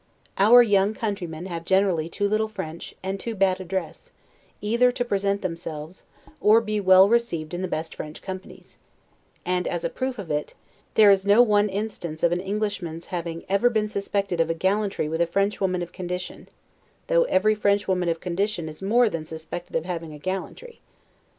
[0.39, 4.09] Our young countrymen have generally too little French, and too bad address,
[4.59, 6.01] either to present themselves,
[6.39, 8.77] or be well received in the best French companies;
[9.45, 10.55] and, as a proof of it,
[10.95, 15.07] there is no one instance of an Englishman's having ever been suspected of a gallantry
[15.07, 16.49] with a French woman of condition,
[17.05, 20.81] though every French woman of condition is more than suspected of having a gallantry.